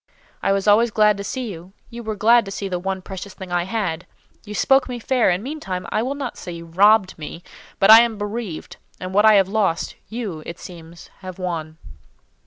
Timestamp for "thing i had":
3.35-4.07